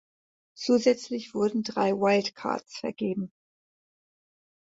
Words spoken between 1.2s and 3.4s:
wurden drei Wildcards vergeben.